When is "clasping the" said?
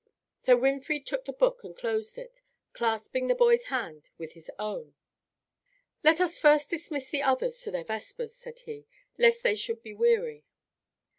2.73-3.35